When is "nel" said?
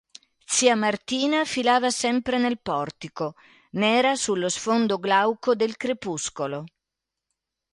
2.39-2.57